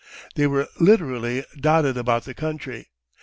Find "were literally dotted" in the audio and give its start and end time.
0.47-1.95